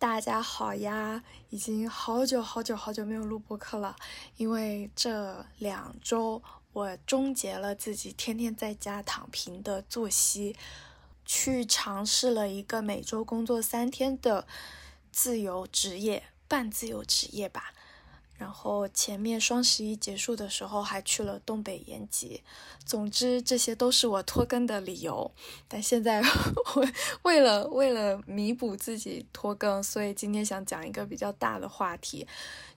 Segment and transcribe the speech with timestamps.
[0.00, 1.24] 大家好呀！
[1.50, 3.96] 已经好久好久好久没有录播客了，
[4.36, 6.40] 因为这两周
[6.72, 10.54] 我终结了自己天天在家躺平的作息，
[11.26, 14.46] 去尝试了一个每周工作三天的
[15.10, 17.74] 自由职业，半自由职业吧。
[18.38, 22.40] 然后前面双十一结束的时候还去了东北延吉，
[22.84, 25.30] 总之这些都是我拖更的理由。
[25.66, 26.22] 但现在
[26.76, 26.88] 我
[27.22, 32.26] 为了为了弥补自己拖更，所以今天想讲一个比较大的话题，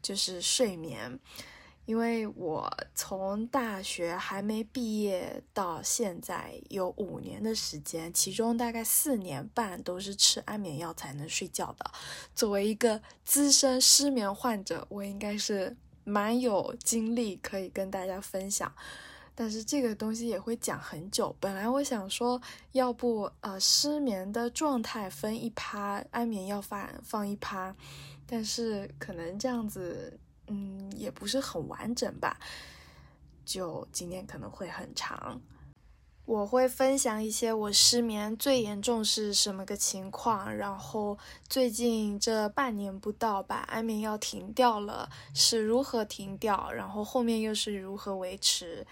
[0.01, 1.19] 就是睡眠。
[1.91, 11.91] 因为我从大学还没毕业到现在有五年的时间，其中大概四年半都是吃安眠药才能睡觉的。
[12.33, 18.73] 作为一个资深失眠患者，我应该是蛮有经历可以跟大家分享。
[19.35, 21.35] 但是这个东西也会讲很久。
[21.41, 27.75] 本来我想说，要不呃失眠的状态分一趴，安眠药放放一趴，
[28.25, 30.17] 但是可能这样子。
[30.51, 32.37] 嗯，也不是很完整吧，
[33.45, 35.39] 就今天可能会很长。
[36.25, 41.17] 我会分享一些我失眠最严重是什么个情况，然后
[41.49, 48.85] 最近这半年不到把安眠药停掉了，是如何停掉，然后后面又是如何维持，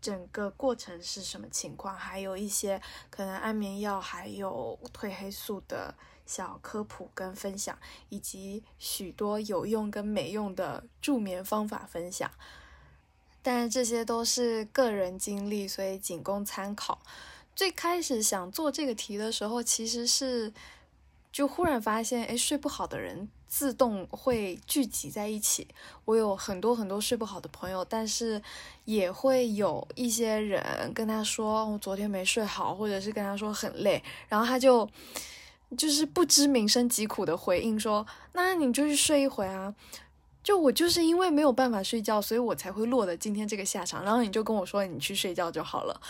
[0.00, 5.94] 整个过程是什么情况，还有一些可能安眠药还有褪黑素的。
[6.24, 7.76] 小科普跟分享，
[8.08, 12.30] 以及许多有用跟没用的助眠方法分享，
[13.42, 17.00] 但这些都是个人经历，所以仅供参考。
[17.54, 20.52] 最开始想做这个题的时候，其实是
[21.30, 25.68] 就忽然发现，哎，睡不好的人自动会聚集在一起。
[26.06, 28.40] 我有很多很多睡不好的朋友，但是
[28.86, 34.88] 也会有一些人跟他说，我昨天没睡好，或者是跟他说很累，然后他就。
[35.76, 39.74] 就是不知民生疾苦的回应说：“那你就去睡一会啊。”
[40.42, 44.04] 就我就是因为没有办法睡觉，所以我才会落得今天这个下场。
[44.04, 46.00] 然后你就跟我说：“你去睡觉就好了。”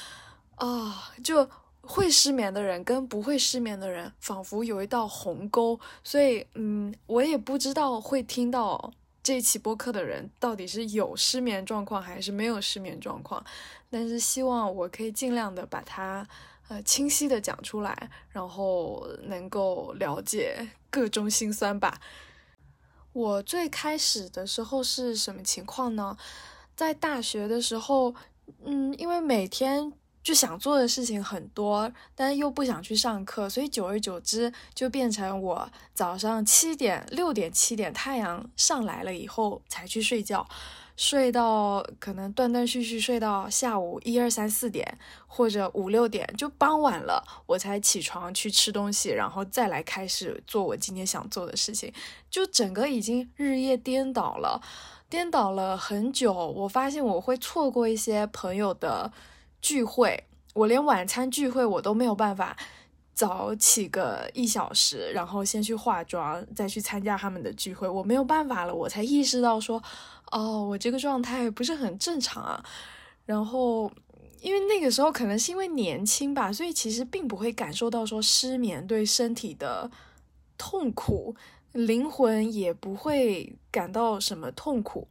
[0.56, 1.49] 啊，就
[1.83, 5.78] 会失眠的人跟不会失眠的人仿佛有一道鸿沟。
[6.03, 13.45] 所以，嗯，我也不知道会听到这期播客的人到底是有失眠状况还是没有失眠状况。
[13.91, 16.27] 但是希望我可以尽量的把它。
[16.72, 22.00] 呃，清晰的讲出来，然后能够了解各中心酸吧。
[23.12, 26.16] 我最开始的时候是什么情况呢？
[26.75, 28.15] 在大学的时候，
[28.65, 40.49] 嗯，因为每天就想做的事情很多，但又不想去上课，所以久而久之就变成我早上七点、六点、七点太阳上来了以后才去睡觉。
[40.97, 51.92] 睡到可能断断续续睡到下午一二三四点，或者五六点，就傍晚了，我才起床去吃东西，然后再来开始做我今天想做的事情，
[52.30, 54.60] 就整个已经日夜颠倒了，
[55.08, 56.32] 颠倒了很久。
[56.32, 59.10] 我发现我会错过一些朋友的
[59.60, 60.24] 聚会，
[60.54, 62.56] 我连晚餐聚会我都没有办法
[63.15, 69.83] 早起个一小时，然后先去化妆，再去参加他们的聚会，我没有办法了，我才意识到说。
[70.34, 72.65] 哦，我这个状态不是很正常啊。
[73.27, 73.93] 然后，
[74.41, 79.91] 因为那个时候可能是因为年轻吧，所以其实并不会感受到说失眠对身体的
[80.56, 81.37] 痛苦，
[81.72, 85.06] 灵魂也不会感到什么痛苦。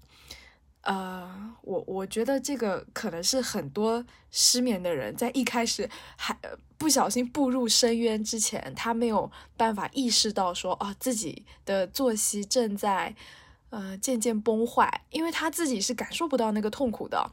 [0.82, 6.38] 呃，我我觉得这个可能是很多失眠的人在一开始还
[6.78, 13.16] 不小心步入深渊之前，他没有办法意识到说啊自己的作息正在。
[13.74, 17.32] 呃，渐渐崩坏，因为他自己是感受不到那个痛苦的，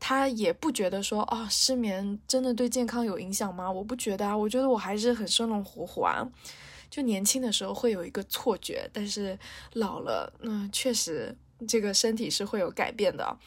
[0.00, 3.70] 他也不觉得说啊，失眠真的对健康有影响吗？
[3.70, 6.26] 我不觉得啊，我觉得我还是很生龙活虎啊。
[6.88, 9.38] 就年轻的时候会有一个错觉，但是
[9.74, 11.36] 老了，嗯，确实
[11.66, 13.38] 这个身体是会有改变的。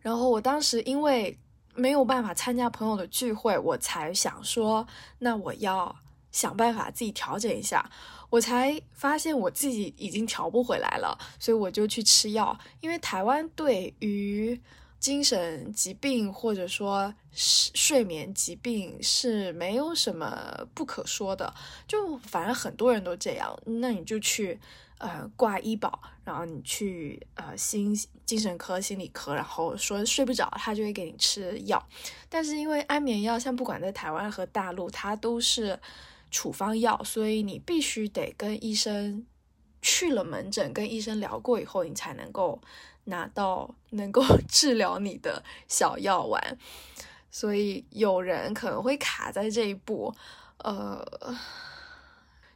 [0.00, 1.36] 然后我当时因为
[1.74, 4.86] 没有办法参加朋友的聚会，我才想说，
[5.18, 5.94] 那我要
[6.32, 7.90] 想办法自己调整一下。
[8.28, 12.58] 我才发现我自己已经调不回来了，所以我就去吃药。
[12.80, 14.60] 因为台湾对于
[14.98, 21.54] 精神疾病或者说睡睡眠疾病是没有什么不可说的，
[21.86, 23.56] 就反正很多人都这样。
[23.64, 24.58] 那你就去
[24.98, 27.94] 呃挂医保，然后你去呃心
[28.24, 31.86] 精神科、心理科，然后说睡不着，他就会给你吃药。
[32.28, 35.78] 但是因为安眠药，像不管在台湾和大陆，它都是。
[36.28, 39.24] 处方药，所以你必须得跟医生
[39.80, 42.60] 去了门诊，跟医生聊过以后，你才能够
[43.04, 46.58] 拿到能够 治疗你的小药丸。
[47.30, 50.12] 所以有人可能会卡在这一步，
[50.58, 51.02] 呃，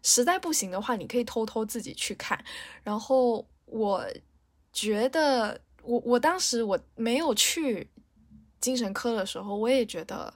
[0.03, 2.43] 实在不行的话，你可以偷偷自己去看。
[2.83, 4.07] 然后我
[4.73, 7.89] 觉得，我我当时我没有去
[8.61, 10.33] 精神科的时候，我也觉得，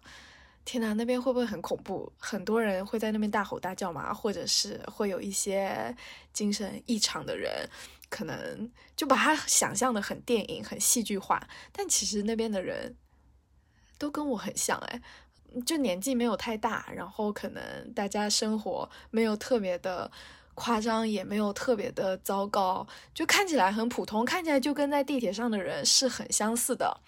[0.64, 2.12] 天呐，那边会不会很恐怖？
[2.18, 5.96] 很多人会在那边大吼大叫嘛，或者是会有一些
[6.32, 7.68] 精神异常的人，
[8.08, 11.48] 可能就把他想象的很电影、很戏剧化。
[11.72, 12.96] 但其实那边的人
[13.98, 15.00] 都跟我很像，哎。
[15.62, 20.10] 就年纪没有太大，然后可能大家生活没有特别的
[20.54, 27.00] 夸张，也没有特别的糟糕，就看起来很普通，看起来就跟在地铁上的人是很相似的，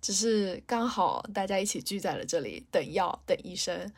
[0.00, 3.92] 只是刚好大家一起聚在了这里等药等医生，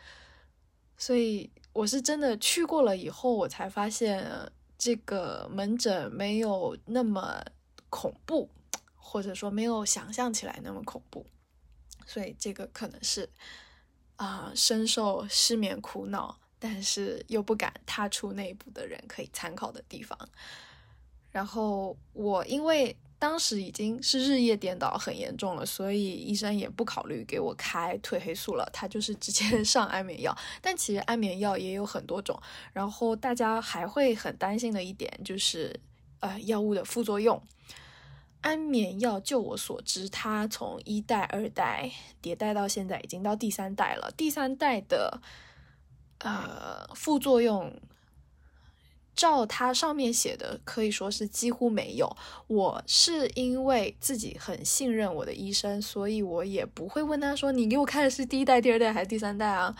[0.97, 4.29] 所以我是真的去过了以后，我才发现
[4.77, 7.45] 这个门诊没有那么
[7.89, 8.51] 恐怖，
[8.97, 11.25] 或者说没有想象起来那么恐怖，
[12.07, 13.31] 所以这个可能是。
[14.17, 20.19] 啊，深受失眠苦恼，但是又不敢踏出那一步的人可以参考的地方。
[21.31, 30.37] 然后我因为当时已经是日夜颠倒很严重了，所以医生也不考虑给我开褪黑素了，他就是直接 上安眠药。
[30.61, 32.41] 但其实安眠药也有很多种，
[32.73, 35.81] 然后大家还会很担心的一点就是，
[36.21, 37.43] 呃，药物的副作用。
[38.45, 41.91] 安眠药，就我所知，它从一代、二代
[42.23, 44.13] 迭代到现在，已经到第三代了。
[44.15, 45.23] 第三代的
[46.19, 47.81] 呃副作用，
[49.17, 52.15] 照它上面写的，可以说是几乎没有。
[52.47, 59.75] 我是因为自己很信任我的医生，所以我也不会问他说：“你给我开的是第一代、第二代还是第三代啊？”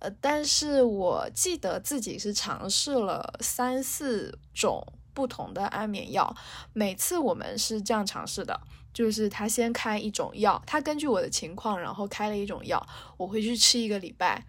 [0.00, 4.86] 呃，但是我记得自己是尝试了三四种。
[5.14, 6.34] 不同的安眠药，
[6.72, 8.60] 每次我们是这样尝试的，
[8.92, 12.86] 就是他先开一种药，他根据我的情况，然后开了一种药，
[13.16, 14.46] 我回去吃一个礼拜，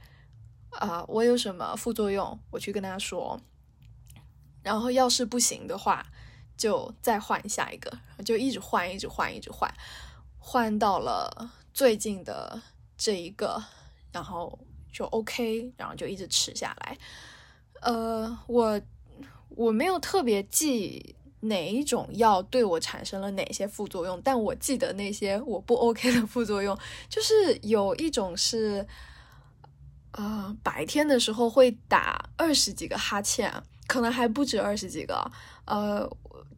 [0.72, 3.40] 啊，我有什么副作用，我去跟他说，
[4.62, 6.06] 然后要是不行的话，
[6.56, 7.92] 就再换下一个，
[8.24, 9.70] 就一直换，一直换，一直换，
[10.40, 12.62] 换到了最近的
[12.98, 13.62] 这一个，
[14.12, 14.58] 然后
[14.92, 16.98] 就 OK，然后就一直吃下来，
[17.82, 18.82] 呃，我。
[19.56, 26.78] 我没有特别记哪一种药对我产生了哪些副作用，但我记得那些我不 OK 的副作用，
[27.10, 27.34] 就是
[27.64, 28.88] 有一种是，
[30.12, 33.52] 呃，白天的时候会打二十几个哈欠，
[33.88, 35.30] 可能还不止二十几个。
[35.66, 36.10] 呃，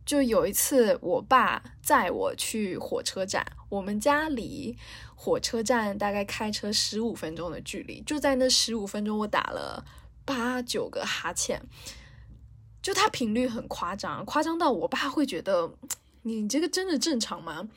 [0.05, 4.77] 就有一次我爸载我去火车站，我们家离
[5.15, 9.83] 火车站大概开车十五分钟的距离，就在那十五分钟，我打了
[10.23, 11.59] 八九个哈欠。
[12.85, 15.73] 就它频率很夸张，夸张到我爸会觉得
[16.21, 17.67] 你这个真的正常吗？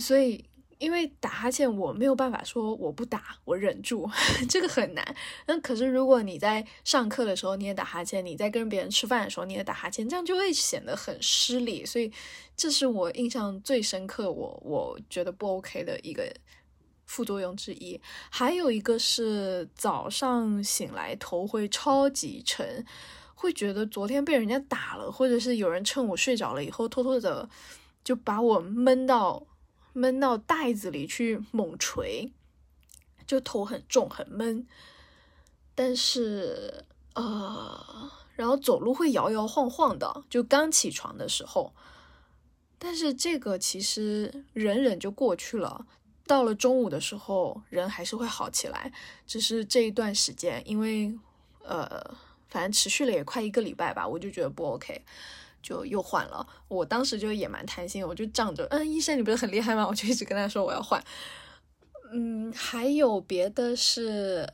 [0.00, 0.44] 所以
[0.78, 4.10] 因为打哈欠，我没有办法说我不打，我忍住，
[4.50, 5.16] 这个很难。
[5.46, 11.86] 那可是如果你在上课的时候你也打哈欠，你在跟别人吃饭的时候你也打哈欠，这样就会显得很失礼。
[11.86, 12.12] 所以
[12.56, 16.28] 这是我印象最深刻，我我觉得不 OK 的一个
[17.06, 18.00] 副作用之一。
[18.28, 22.84] 还有一个是早上醒来头会超级沉。
[23.34, 27.48] 会觉得昨天被人家打了，或者是有人趁我睡着了以后偷偷的
[28.02, 29.46] 就把我闷到
[29.92, 32.30] 闷到袋子里去猛捶，
[33.26, 34.66] 就头很重很闷。
[35.74, 36.84] 但是
[37.14, 41.72] 呃，然后走路会摇摇晃晃的，就刚起床的时候。
[42.78, 45.86] 但是这个其实忍忍就过去了。
[46.26, 48.92] 到了中午的时候，人还是会好起来，
[49.26, 51.18] 只是这一段时间，因为
[51.62, 52.16] 呃。
[52.54, 55.04] 反正持续了也快一个礼拜吧，我就觉得不 OK，
[55.60, 56.46] 就又换了。
[56.68, 59.84] 我当时就也蛮贪心，我就仗着，嗯，医生你不是很厉害吗？
[59.90, 61.02] 我就一直跟他说我要换。
[62.12, 64.48] 嗯，还有别的是，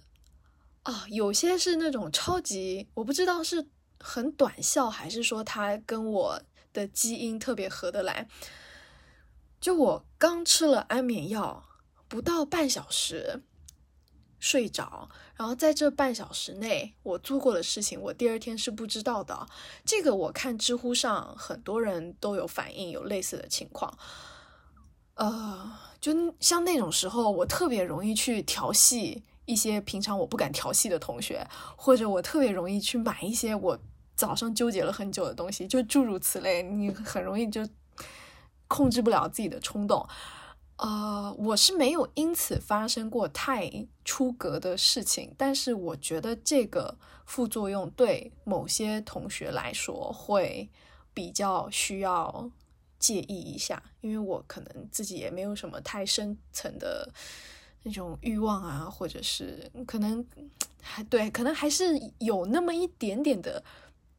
[0.85, 3.67] 啊，有些是那种超级，我不知道是
[3.99, 6.43] 很短效还是说他跟我
[6.73, 8.27] 的基因特别合得来。
[9.61, 11.65] 就我刚吃了安眠药，
[12.09, 13.43] 不到半小时。
[14.41, 19.47] 睡着，然后在这半小时内，我做过的事情，我第二天是不知道的。
[19.85, 23.97] 这个我看知乎上很多人都有反映，有类似的情况。
[25.15, 25.71] 呃，
[26.01, 33.79] 就像那种时候，我特别容易去调戏一些平常我不敢调戏的同学，或者我特别容易去买一些我
[34.17, 36.63] 早上纠结了很久的东西，就诸如此类。
[36.63, 37.69] 你很容易就
[38.67, 40.09] 控制不了自己的冲动。
[40.81, 46.97] 呃，我是没有因此发生过太出格的事情，但是我觉得这个
[47.27, 50.67] 副作用对某些同学来说会
[51.13, 52.51] 比较需要
[52.99, 57.07] 介意一下，因为我可能自己也没有什么太深层的
[57.83, 60.25] 那种欲望啊，或者是可能
[60.81, 63.63] 还对，可能还是有那么一点点的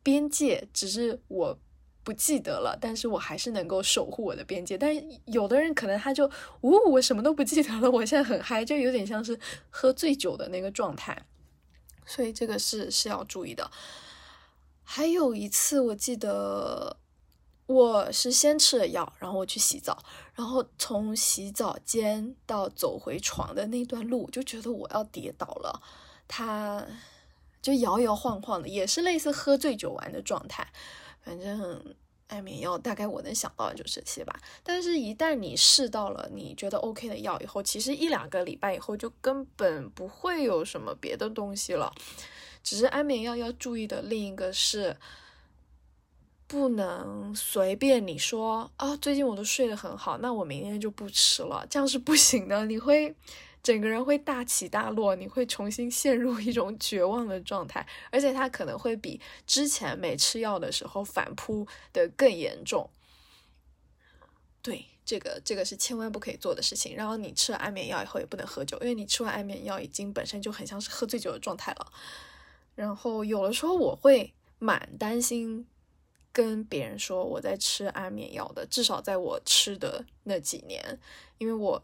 [0.04, 1.58] 边界，只是我
[2.04, 2.78] 不记得了。
[2.80, 4.78] 但是我还是能够守护我的边界。
[4.78, 6.30] 但有的人可能他就，
[6.62, 9.40] 呜，我什么都不记得了，我现在很嗨，就有点像是
[9.70, 11.26] 喝醉酒的那个状态。
[12.06, 13.70] 所以这个是是要注意的。
[14.84, 16.98] 还有一次，我记得。
[17.68, 19.98] 我是先吃了药，然后我去洗澡，
[20.34, 25.82] 然后从洗澡间到走回床的那段路，就觉得我要跌倒了，
[26.28, 26.86] 他
[27.62, 30.68] 就摇摇晃晃的，也是类似喝醉酒完的状态。
[31.24, 31.96] 反正
[32.28, 34.40] 安眠药大概我能想到的就是这些吧。
[34.64, 41.94] 但是，一旦你试到了你觉得 OK 的药以后，其实一两个礼拜以后就根本不会有什么别的东西了。
[42.64, 44.98] 只是安眠药要注意的另一个是。
[46.48, 52.66] 不能随便你说啊，最近我都睡得很好，那我明天就不吃了，这样是不行的。
[52.66, 53.16] 你会
[53.64, 62.90] 整个人会大起大落，你会重新陷入一种绝望的状态，而且它可能会比之前没吃药的时候反扑的更严重。
[64.62, 66.96] 对，这个这个是千万不可以做的事情。
[66.96, 71.92] 然后你吃了安眠药以后也不能喝酒，因为你吃完安眠药已经本身就很像是喝醉酒的状态了。
[72.76, 75.68] 然后有的时候我会蛮担心。
[76.34, 80.98] 跟别人说我在吃安眠药的，至少在我吃的那几年，
[81.40, 81.84] 因为我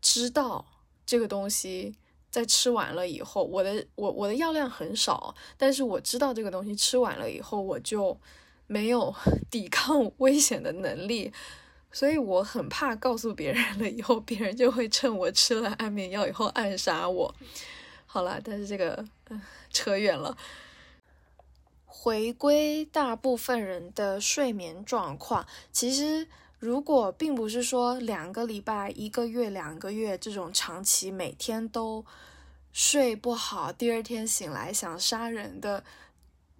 [0.00, 0.64] 知道
[1.06, 1.94] 这个东西
[2.30, 8.18] 在吃完了以后，我的我我的药量很少，但是我知道这个东西吃完了以后，我就
[8.66, 9.14] 没有
[9.50, 11.32] 抵抗 危险的能力，
[11.92, 17.34] 所以我很怕告诉别人了以后，别人就会趁我吃了安眠药以后暗杀我。
[18.04, 19.04] 好了，但是这个
[19.70, 20.36] 扯远了。
[21.86, 32.04] 回归大部分人的睡眠状况，其实如果并不是说两个礼拜、一个月、两个月这种长期每天都
[32.72, 35.84] 睡不好，第二天醒来想杀人的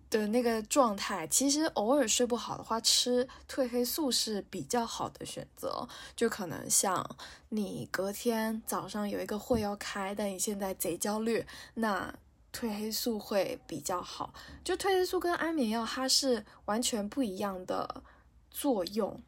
[0.08, 5.88] 的那个状态，其实偶尔睡不好的话，吃褪黑素是比较好的选择。
[6.14, 7.16] 就可能像
[7.48, 12.14] 你隔天早上有一个会要开，但你现在贼焦虑，那。
[12.52, 14.32] 褪黑素会比较好，
[14.64, 18.02] 就褪黑素跟安眠药它是完全不一样的
[18.50, 19.20] 作用。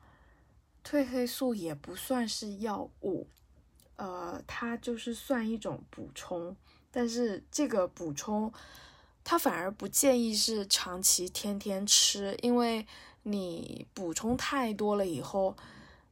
[0.89, 3.27] 褪黑素也不算是药物，
[3.97, 6.57] 呃，它就是算一种补充，
[6.91, 8.51] 但是这个补充
[9.23, 12.87] 它反而不建议是长期天天吃，因为
[13.25, 15.55] 你补充太多了以后，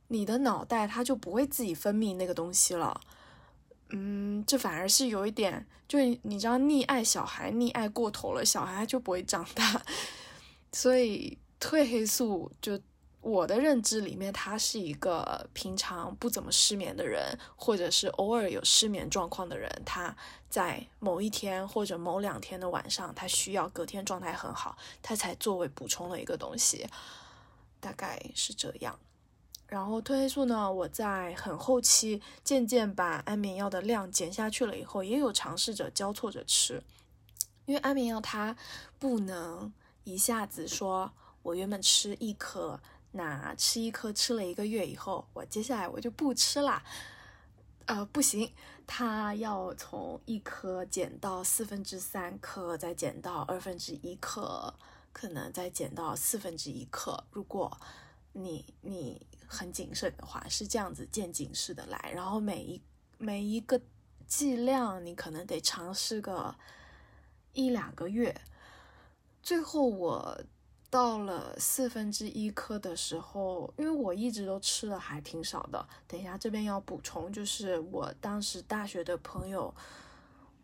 [0.09, 3.01] 你的脑袋它就不会自己分泌那个东西了。
[3.89, 9.81] 嗯，这反而是有一点，就你知道，溺爱小孩，溺爱过头了，小孩就不会长大。
[10.71, 12.79] 所以褪黑素，就
[13.27, 20.17] 我的认知里面，他是一个平常不怎么失眠的人，或者是偶尔有失眠状况的人，他
[20.49, 26.87] 在某一天或者某两天的晚上，他需要隔天状态很好，他才作为补充的一个东西，
[27.81, 28.97] 大概是这样。
[29.67, 36.81] 然后褪黑素呢，我在很后期渐渐把安眠药的量减下去了以后，也有尝试着交错着吃，
[37.65, 38.57] 因为安眠药它
[39.01, 39.73] 不能
[40.05, 41.11] 一下子说，
[41.43, 42.79] 我原本吃一颗，
[43.17, 46.85] 那吃一颗吃了一个月以后，我接下来我就不吃啦，
[47.87, 48.53] 呃，不行，
[48.87, 54.75] 它要从一颗减到四分之三颗，再减到二分之一颗，
[55.13, 57.81] 可能再减到四分之一克，如果
[58.33, 59.27] 你你。
[59.49, 62.83] 很谨慎的话是这样子渐进式的来，然后每一
[63.17, 63.81] 每一个
[64.27, 66.53] 剂量你可能得尝试个
[67.53, 68.35] 一两个月，
[69.45, 70.43] 最后我
[70.97, 75.87] 到了四分之一颗的时候，因为我一直都吃的还挺少的。
[76.09, 79.75] 等一下这边要补充，就是我当时大学的朋友。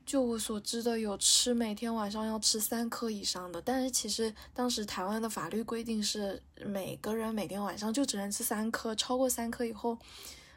[0.07, 9.99] 就我所知的，有吃每天晚上要吃三颗以上的，但是其实当时台湾的法律规定是每个人每天晚上就只能吃三颗，超过三颗以后，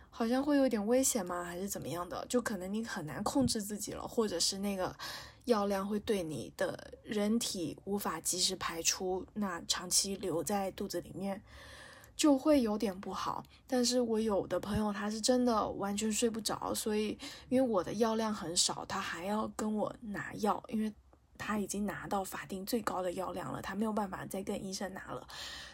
[0.10, 1.44] 好像会有点危险吗？
[1.44, 2.26] 还是怎么样的？
[2.30, 4.96] 就可能你很难控制自己了，或者是那个
[5.46, 11.42] 药量会对你的人体无法及时排出，那长期留在肚子里面。
[12.18, 17.10] 就会有点不好，但是我有的朋友他是真的完全睡不着，所以
[17.50, 20.90] 因为我的药量很少，他还要跟我拿药，因为
[21.38, 25.28] 他已经拿到法定最高的药量了，他没有办法再跟医生拿了，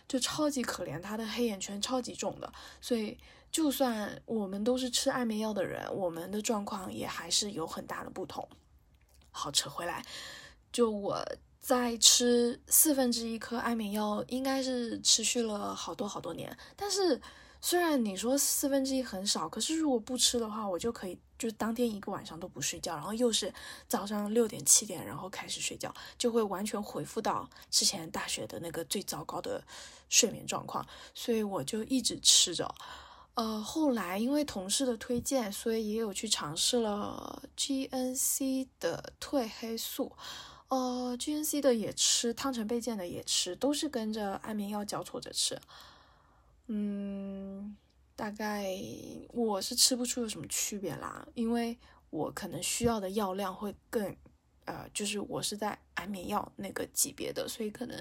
[0.07, 2.51] 就超级可怜，他的黑眼圈超级重的，
[2.81, 3.15] 所以
[3.51, 8.49] 就算我们都是吃安眠药的人，我们的状况也还是有很大的不同。
[9.31, 10.05] 好，扯回来，
[10.71, 11.25] 就我。
[11.61, 16.57] 在吃四分之一颗安眠药，应该是持续了好多好多年。
[16.75, 17.21] 但是
[17.61, 23.53] 虽然你说四分之一很少，可是如果不吃的话，我就可以就当天一个晚上都不睡觉，然后又是
[23.88, 29.63] 早上六点七点然后开始睡觉，就会完全恢复到之前大学的那个最糟糕的
[30.09, 30.83] 睡眠状况，
[31.13, 32.73] 所以我就一直吃着。
[33.41, 40.12] 呃，后来因为同事的推荐，所以也有去尝试了 GNC 的褪黑素。
[40.67, 45.60] 呃，GNC 的也吃，汤臣倍健的也吃，都是跟着安眠药交错着吃。
[46.67, 47.75] 嗯，
[48.15, 48.69] 大概
[49.29, 51.79] 我是吃不出有什么区别啦，因为
[52.12, 54.15] 我可能需要的药量会更，
[54.65, 57.98] 呃，就是我是在安眠药那个级别的，所以可能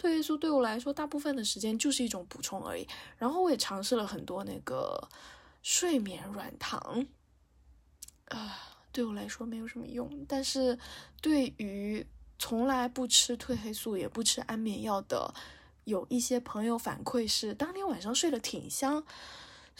[0.00, 2.86] 褪黑素对我来说，大部分的时间就是一种补充而已。
[3.16, 5.08] 然后我也尝试了很多那个
[5.62, 7.06] 睡眠软糖，
[8.26, 10.24] 啊，对我来说没有什么用。
[10.26, 10.78] 但是
[11.20, 12.06] 对于
[12.38, 15.34] 从来不吃褪黑素也不吃安眠药的。
[15.84, 19.02] 有一些朋友反馈是当天晚上睡得挺香，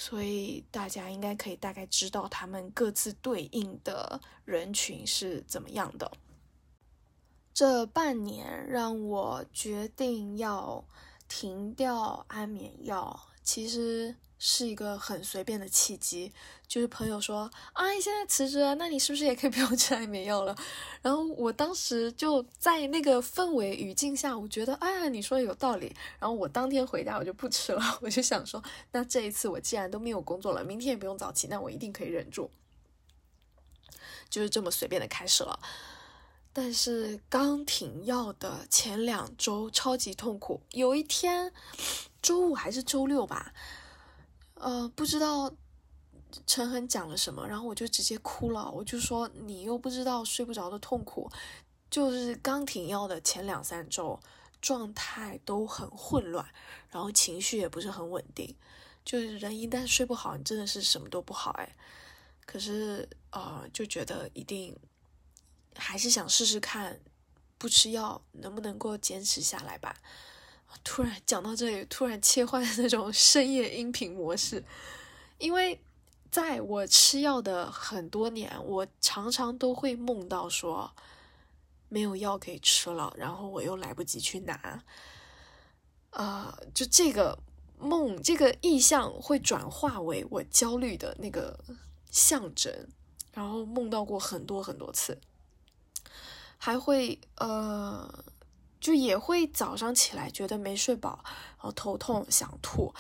[0.01, 6.09] 所以大家应该可以大概知道他们各自对应的人群是怎么样的。
[7.53, 10.85] 这半年让我决定要
[11.27, 14.15] 停掉安眠药，其实。
[14.39, 16.33] 是一个很随便的契机，
[16.69, 20.57] 就是朋友说啊，你现在辞职了，那你是不是也可以不用 吃安眠药了？
[21.03, 25.95] 然后我当时就在那个氛围语境下，我觉得哎呀，你说的有道理。
[26.21, 32.49] 然后我当天回家我就不吃了，我就想说，那这一次我既然都没有工作了，明天也不用早起，那我一定可以忍住，
[34.31, 35.59] 就是这么随便的开始了。
[36.53, 41.53] 但是刚停药的前两周超级痛苦，有一天
[42.23, 43.53] 周五还是周六吧。
[44.61, 45.53] 呃，不知道
[46.47, 48.71] 陈恒讲了什么，然后我就直接哭了。
[48.71, 51.31] 我就说你又不知道睡不着的痛苦，
[51.91, 54.19] 就是刚停药的前两三周，
[54.61, 56.47] 状态都很混乱，
[56.91, 58.55] 然后情绪也不是很稳定。
[59.05, 61.77] 就是人一旦睡不好，你真的是什么都不好哎。
[62.45, 64.77] 可是呃，就觉得一定
[65.75, 67.01] 还是想试试看，
[67.57, 69.97] 不吃药能不能够坚持下来吧。
[70.85, 74.65] 突然讲到这里，突然切换那种深夜音频模式，
[75.39, 75.81] 因为
[76.31, 80.91] 在我吃药的很多年，我常常都会梦到说
[81.89, 84.83] 没有药可以吃了，然后我又来不及去拿，
[86.11, 87.39] 啊，就这个
[87.79, 91.59] 梦，这个意象会转化为我焦虑的那个
[92.11, 92.89] 象征，
[93.33, 95.19] 然后梦到过很多很多次，
[96.57, 98.25] 还会呃。
[98.81, 102.95] 就也会早上起来觉得没睡饱，然后头痛想吐，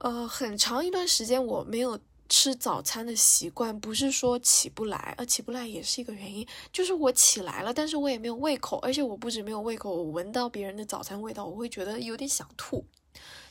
[0.00, 12.84] 呃，很长一段时间我没有吃早餐的习惯，不是说起不来，呃，起不来也是一个原因，就是我起来了，但是我也没有胃口，而且我不止没有胃口，我闻到别人的早餐味道，我会觉得有点想吐，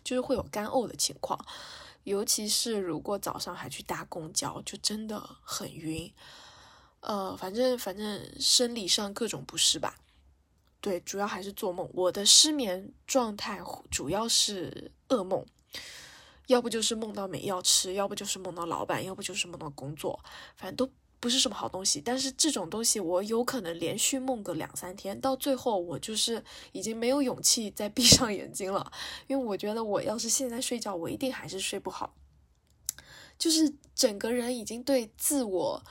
[0.03, 1.39] 就是会有干呕的情况，
[2.03, 6.11] 尤其是如果早上还去搭公交，就真的很晕，
[7.01, 9.95] 呃，反正反正生理上各种不适吧。
[10.83, 11.89] 对，主要还是做梦。
[11.93, 15.45] 我的失眠状态主要是噩梦，
[16.47, 20.19] 要不就是梦到没药吃，要不就是梦到老板，要不就是梦到工作，
[20.57, 20.91] 反正都
[21.21, 22.01] 不是什么好东西。
[22.01, 26.43] 但是这种东西我有可能连续梦个两三天，到最后我就是
[26.73, 28.91] 已经没有勇气再闭上眼睛了，
[29.27, 32.13] 因为我觉得我要是现在睡觉，我一定还是睡不好，
[33.39, 35.81] 就是整个人已经对自我。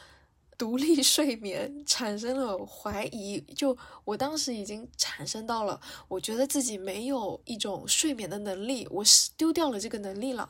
[0.62, 10.48] 独立睡眠产生了怀疑，就我当时已经产生到了，我觉得自己没有一种睡眠的能力，我是丢掉了这个能力了，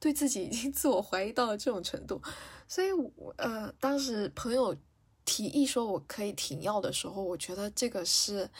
[0.00, 2.20] 对自己已经 自我怀疑到了这种程度，
[2.66, 4.76] 所以，我呃，当时朋友
[5.24, 8.50] 提议说我可以停药的时候，我觉得这个是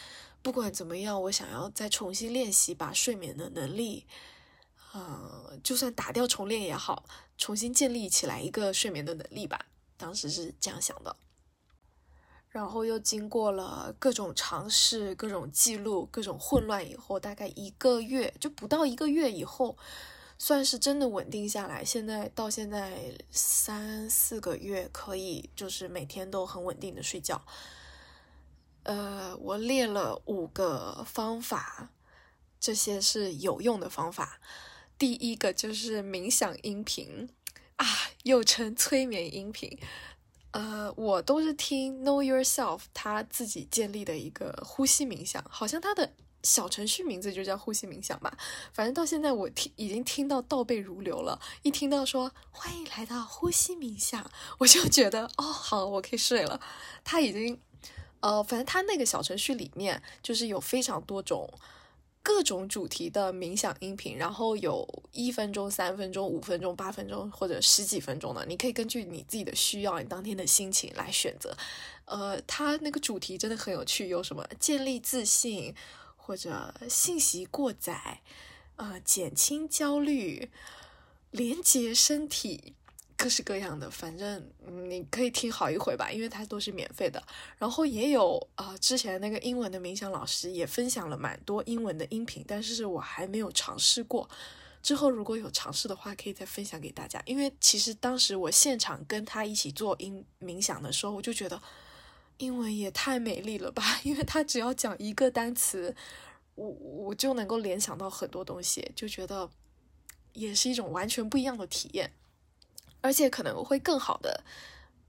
[0.42, 4.06] 不管怎么样，我想要再重新练习把睡眠的能力，
[4.92, 7.04] 呃，就算打掉重练也好，
[7.36, 9.66] 重新建立起来一个睡眠的能力吧。
[9.96, 11.16] 当时是这样想的，
[12.48, 19.76] 然后又经过了各种尝试、各种记录、各种混乱以后，大概一个月就不到一个月以后，
[20.38, 21.84] 算是真的稳定下来。
[21.84, 27.44] 现在到现在三四个月，可以就是每天都很稳定的睡觉。
[28.82, 31.90] 呃，我列了五个方法，
[32.60, 34.40] 这些是有用的方法。
[34.98, 37.28] 第一个就是冥想音频。
[38.24, 39.78] 又称催眠音频，
[40.50, 48.36] 呃，我都是听 Know Yourself 他自己建立的一个呼吸冥想，好像他的小程序名字就叫呼吸冥想吧。
[48.72, 56.58] 反正到现在我听已经听到倒背如流了，一听到说欢迎来到呼吸冥想， 我就觉得哦，好，我可以睡了。
[57.04, 57.60] 他已经，
[58.20, 61.46] 呃，反正他那个小程序里面就是有非常多种
[62.24, 71.54] 各种主题的冥想音频，然后有一分钟、三分钟、五分钟、八分钟或者十几分钟的，你可以根据你自己的需要、你当天的心情来选择。
[72.06, 75.74] 呃，它那个主题真的很有趣，有什么建立自信，
[76.16, 78.22] 或者信息过载，
[78.76, 80.50] 呃，减轻焦虑，
[81.30, 82.72] 连接身体。
[83.16, 84.44] 各式各样的，反正
[84.88, 87.22] 你可以听好一回吧，因为它都是免费的。
[87.56, 94.28] 然后也有啊，之前那个英文的冥想老师也分享了蛮多英文的音频，但是我还没有尝试过。
[94.82, 97.22] 之后如果有尝试的话，可以再分享给大家。
[97.24, 101.62] 因为其实当时我现场跟他一起做音冥想的时候，我就觉得
[102.38, 105.94] 英文也太美丽了吧， 因为他只要讲一个单词，
[106.56, 109.48] 我我就能够联想到很多东西，就觉得
[110.34, 112.12] 也是一种完全不一样的体验。
[113.04, 114.42] 而且可能会更好的，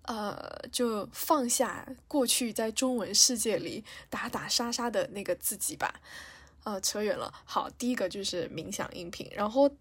[0.01, 6.01] 呃，就放下过去在中文世界里打打杀杀的那个自己吧。
[6.65, 7.34] 呃，扯远了。
[7.45, 9.31] 好，第一个就是冥想音频。
[9.34, 9.71] 然后，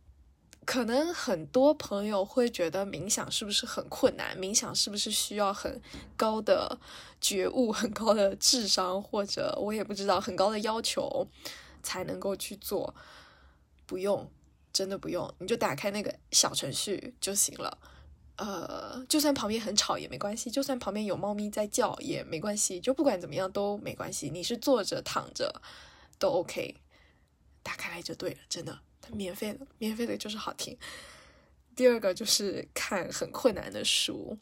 [0.64, 4.38] 可能很多朋友会觉得冥想是不是很困难？
[4.38, 5.82] 冥想是不是需要很
[6.16, 6.78] 高的
[7.20, 11.26] 觉悟、很高的智商，或者我也不知道很高的要求
[11.82, 12.94] 才能够去做？
[13.86, 14.30] 不用，
[14.72, 17.76] 真的不用，你就打开那个小程序就行了。
[18.36, 24.28] 呃，就算旁边很吵也没关系，就算旁边有猫咪在叫也没关系，就不管怎么样都没关系。
[24.28, 25.62] 你是坐着躺着
[26.18, 26.74] 都 OK，
[27.62, 30.76] 打开来就对了，真的，它免费的，免费的就是好听。
[31.76, 34.36] 第二个就是看很困难的书，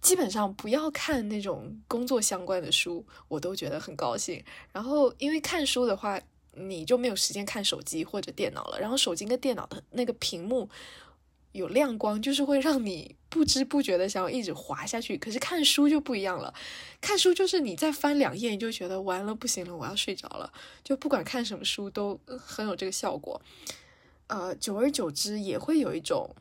[0.00, 4.44] 基本上不要看那种工作相关的书，我都觉得很高兴。
[4.72, 6.20] 然后因为看书的话，
[6.54, 10.70] 你就没有时间看手机或者电脑了，然后手机跟电脑的那个屏幕。
[11.52, 15.16] 有亮光，就是会让你不知不觉的想要一直滑下去。
[15.16, 16.52] 可是看书就不一样了，
[17.00, 20.52] 看书就是你再翻两页，你就觉得完了，不行了，我要睡着了。
[20.82, 23.40] 就不管看什么书，都很有这个效果。
[24.28, 26.34] 呃，久而久之也会有一种，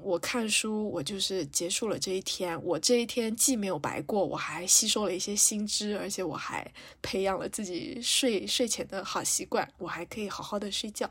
[0.00, 11.10] 我看书，我就是结束了这一天，我这一天既没有白过，我还吸收了一些新知，而且我还培养了自己睡睡前的好习惯，我还可以好好的睡觉。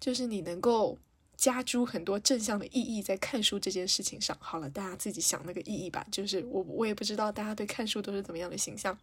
[0.00, 0.98] 就是你能够。
[1.42, 4.38] 加诸很多正向的意义在看书这件事情上。
[4.40, 6.06] 好了，大家自己想那个意义吧。
[6.08, 8.96] 就是我，我也不知道大家对看书都是怎么样的形象。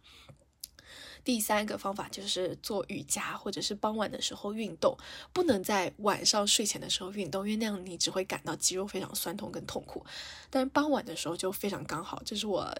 [1.22, 4.96] 第三个方法就是做瑜伽，或者是傍晚的时候运动，
[5.34, 10.02] 不能在晚上睡前的时候运动，因为那样你只会感到肌肉非常酸痛跟痛苦。
[10.48, 12.74] 但是傍晚的时候就非常刚好，这是我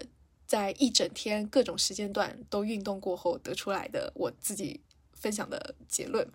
[0.47, 4.81] 在一整天各种时间段都运动过后得出来的我自己
[5.13, 6.27] 分享的结论。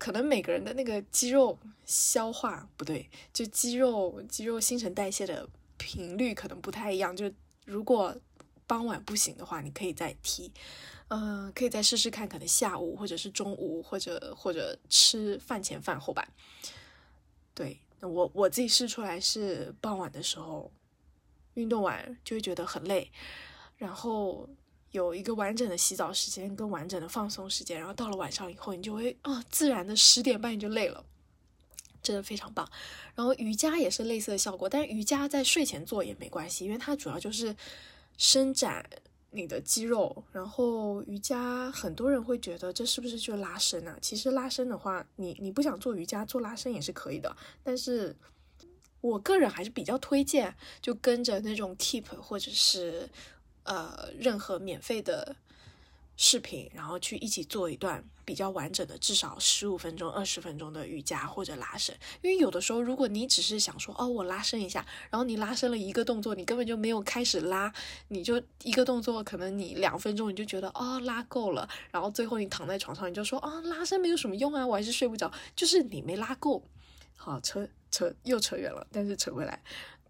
[0.00, 7.14] 可能每个人的那个肌肉消化不对，就肌肉肌肉新陈代谢的频率可能不太一样。
[7.14, 7.30] 就
[7.66, 8.16] 如果
[8.66, 10.50] 傍晚不行的话，你可以再提，
[11.08, 16.26] 嗯，可以再试试看，可能下午或者是中午，或者或者吃饭前饭后吧。
[17.52, 20.72] 对，我我自己试出来是傍晚的时候
[21.54, 23.12] 运动完就会觉得很累，
[23.76, 24.48] 然后。
[24.92, 31.04] 有一个完整的洗澡时间跟完整的放松时间，然后到了晚上以后，你就会啊，自然的十点半你就累了，
[32.02, 32.68] 真的非常棒。
[33.14, 37.54] 然后瑜伽也是类似的效果，但是瑜伽在睡前做也没关系，因为它主要就是
[38.18, 38.84] 伸展
[39.30, 40.24] 你的肌肉。
[40.32, 43.96] 然后瑜伽很多人会觉得这是不是就拉伸啊？
[44.02, 48.16] 其实拉伸的话，你你不想做瑜伽做拉伸也是可以的，但是
[49.00, 53.08] 我个人还是比较推荐就跟着那种 Keep 或者是。
[53.64, 55.36] 呃，任何免费的
[56.16, 61.96] 视频，然后去一起做一段比较完整的，至少十五分钟、二十分钟的瑜伽或者拉伸。
[62.22, 67.72] 因为有的时候，如果你只是想说哦，我拉伸一下，然后你拉伸了一个动作，你根本就没有开始拉，
[68.08, 76.62] 你就一个动作，可能你两分钟你就觉得哦拉够了，然后最后你躺在床上你就说啊拉伸没有什么用啊，我还是睡不着，就是你没拉够。
[77.16, 79.62] 好，扯扯又扯远了，但是扯回来。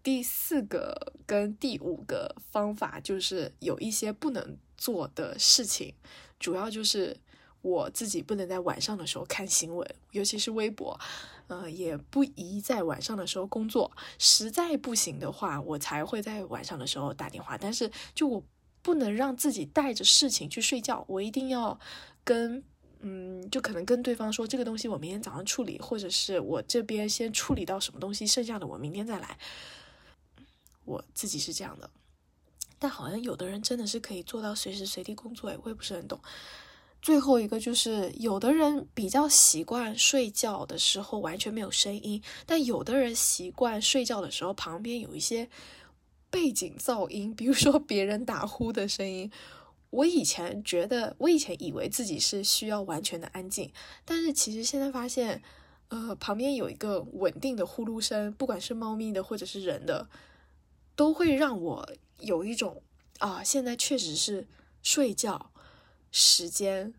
[0.03, 5.93] 第四个跟第五个方法就是有一些不能做的事情，
[6.39, 7.17] 主要就是
[7.61, 10.99] 我自己不能在晚上的时候看新闻，尤其是微博，
[11.47, 13.91] 呃，也不宜在晚上的时候工作。
[14.17, 17.57] 实在不行的话，我才会在晚上的时候打电话。
[17.57, 18.43] 但是就我
[18.81, 21.79] 不能让自己带着事情去睡觉，我一定要
[22.23, 22.63] 跟
[23.01, 29.37] 嗯，就可能跟对方说这个东西我明天早上处理，或者是我这边先处理到什么东西，剩下的我明天再来。
[30.85, 31.89] 我自己是这样的，
[32.79, 36.19] 但好像有的人真的是可以做到随时随地工作，哎，我也不是很懂。
[37.01, 45.49] 最后一个就是，有的人比较习惯睡觉的时候完全没有声音，但有的人习惯睡觉的时候旁边有一些
[46.29, 49.31] 背景噪音，比如说别人打呼的声音。
[49.89, 53.73] 我以前觉得，我以前以为自己是需要完全的安静，
[54.05, 55.41] 但是其实现在发现，
[55.89, 60.07] 呃，旁边有一个稳定的呼噜声，不管是猫咪的或者是人的，
[60.95, 62.81] 都会让我有一种
[63.19, 64.47] 啊，现在确实是
[64.81, 65.51] 睡觉
[66.11, 66.93] 时间、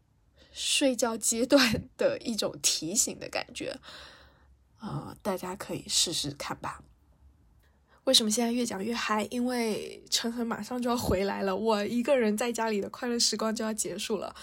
[0.53, 3.79] 睡觉阶段的一种提醒的感觉。
[4.79, 6.83] 啊，大家可以试试看吧。
[8.05, 9.23] 为什么现在越讲越嗨？
[9.31, 14.35] 因为陈恒马上就要回来了，我一个人在家里的快乐时光就要结束了。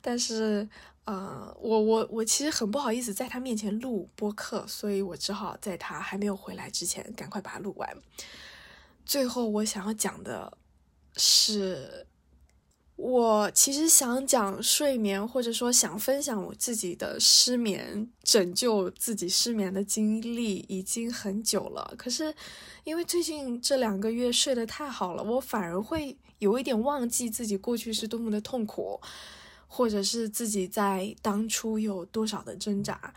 [0.00, 0.68] 但是，
[1.04, 7.96] 呃，我我我其实很不好意思在他面前录播客，所以我只好在他还没有回来之前赶快把它录完。
[9.04, 10.58] 最后，我想要讲的
[11.16, 12.06] 是。
[12.96, 21.92] 我其实想讲睡眠，或者说想分享我自己的失眠，拯救自己失眠的经历已经很久了。
[21.98, 22.32] 可是
[22.84, 29.00] 因为最近这两个月睡得太好了，我反而会有一点忘记自己过去是多么的痛苦，
[29.66, 33.12] 或者是自己在当初有多少的挣扎。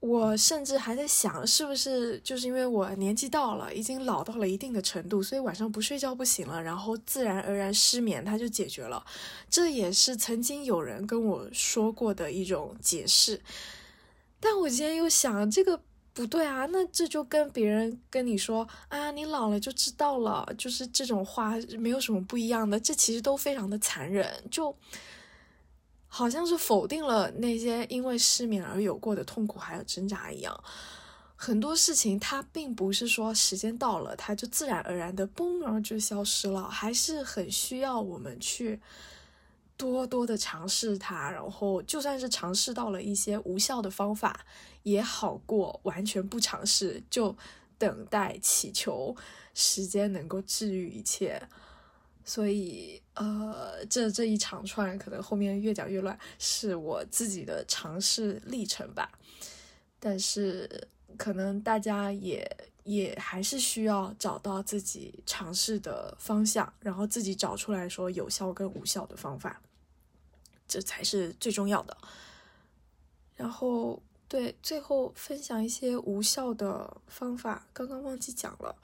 [0.00, 9.04] 我甚至还在想，是不是就是因为我年纪到了，已经老到了一定的程度，所以晚上不睡觉不行了，然后自然而然失眠，它就解决了。
[9.50, 13.40] 这也是曾经有人跟我说过的一种解释。
[14.38, 15.80] 但我今天又想，这个
[16.14, 24.72] 不对啊，那这就跟别人跟你说啊，你老了就知道了，就是这种话没有什么不一样的，这其实都非常的残忍，就。
[26.08, 30.64] 好像是否定了那些因为失眠而有过的痛苦还有挣扎一样，
[31.36, 38.80] 很多事情它并不是说时间到了它就自然而然的嘣然就消失了，还是很需要我们去
[39.76, 44.44] 多多的尝试它，然后就算是尝试到了一些无效的方法，
[44.82, 47.36] 也好过完全不尝试就
[47.78, 49.14] 等待祈求
[49.54, 51.48] 时间能够治愈一切。
[52.28, 59.10] 所以，呃，这这一长串可能后面越讲越乱，是我自己的尝试历程吧。
[59.98, 60.86] 但是，
[61.16, 62.46] 可能大家也
[62.84, 69.62] 也还是需要找到自己尝试的方向，然后自己找出来说有效跟无效的方法，
[70.68, 71.96] 这才是最重要的。
[73.36, 78.76] 然后，对，最后分享一些无效的方法，刚刚忘记讲了。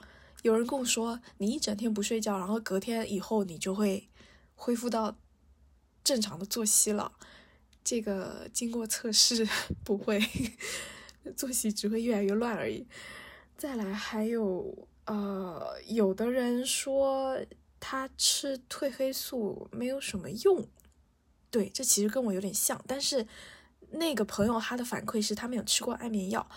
[0.45, 4.07] 有人跟我说，你一整天不睡觉，然后隔天以后你就会
[4.53, 5.17] 恢复到
[6.03, 7.13] 正常的作息了。
[7.83, 9.43] 这个经过测试
[9.83, 10.21] 不会，
[11.35, 12.85] 作息只会越来越乱而已。
[13.57, 17.39] 再来，还有呃，有的人说
[17.79, 20.67] 他吃褪黑素没有什么用，
[21.49, 23.25] 对，这其实跟我有点像，但是
[23.89, 26.47] 那个朋友他的反馈是他没有吃过安眠药，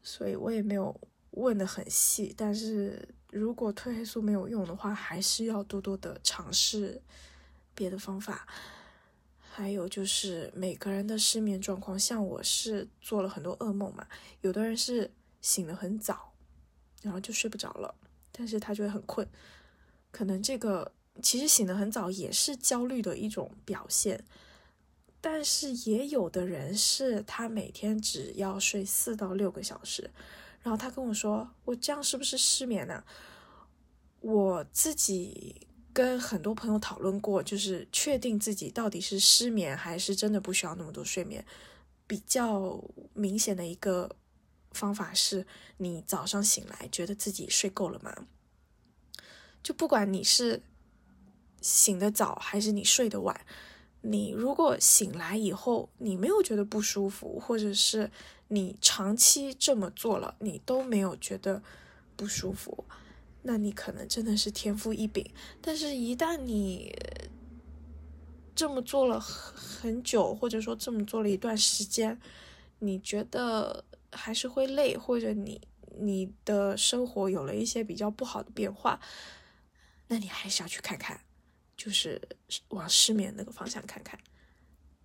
[0.00, 1.00] 所以我也没有
[1.32, 3.15] 问的很细，但是。
[3.30, 7.00] 如果褪黑素没有用的话，还是要多多的尝试
[7.74, 8.46] 别的方法。
[9.38, 14.06] 还有就是每个人的失眠状况，像我是做了很多噩梦嘛，
[14.42, 15.10] 有的人是
[15.40, 16.34] 醒得很早，
[17.00, 17.94] 然后就睡不着了，
[18.30, 19.26] 但是他就会很困。
[20.10, 24.22] 可能这个其实醒得很早也是焦虑的一种表现，
[25.22, 30.10] 但是也有的人是他每天只要睡四到六个小时。
[30.66, 33.04] 然后他跟我说：“我这样是不是失眠呢？”
[34.18, 41.46] 我自己跟很多朋友讨论过，就是确定自己到底是失眠还是真的不需要那么多睡眠。
[42.08, 42.82] 比较
[43.14, 44.10] 明显的一个
[44.72, 48.26] 方法是，你早上醒来觉得自己睡够了吗？
[49.62, 50.60] 就不管你是
[51.60, 53.46] 醒得早还是你睡得晚，
[54.00, 58.10] 你如果醒来以后你没有觉得不舒服，或者是。
[58.48, 61.62] 你长期这么做了，你都没有觉得
[62.16, 62.84] 不舒服，
[63.42, 65.28] 那你可能真的是天赋异禀。
[65.60, 66.94] 但是，一旦你
[68.54, 72.20] 这么做了很久，或者说这么做了一段时间，
[72.78, 75.60] 你觉得还是会累，或者你
[75.98, 79.00] 你的生活有了一些比较不好的变化，
[80.08, 81.20] 那你还是要去看看，
[81.76, 82.20] 就是
[82.68, 84.18] 往失眠那个方向看看，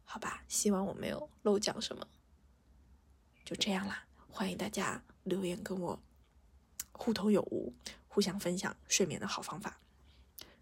[0.04, 0.44] 好吧？
[0.48, 2.08] 希望我没有漏讲什么。
[3.52, 6.00] 就这样啦，欢迎大家留言跟我
[6.94, 7.74] 互通有无，
[8.08, 9.78] 互相分享睡眠的好方法。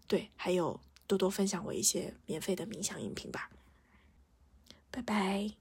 [0.08, 3.48] 对，还有多多分享我一些免费的冥想音频吧。
[4.90, 5.59] 拜拜。